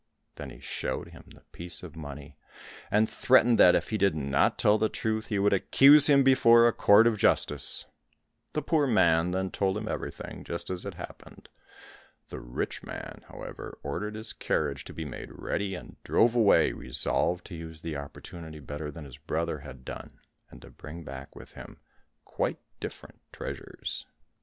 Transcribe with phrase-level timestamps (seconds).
[0.33, 2.35] Then he showed him the piece of money,
[2.89, 6.67] and threatened that if he did not tell the truth he would accuse him before
[6.67, 7.85] a court of justice.
[8.53, 11.49] The poor man then told him everything, just as it happened.
[12.29, 17.45] The rich man, however, ordered his carriage to be made ready, and drove away, resolved
[17.45, 20.17] to use the opportunity better than his brother had done,
[20.49, 21.77] and to bring back with him
[22.25, 24.07] quite different treasures.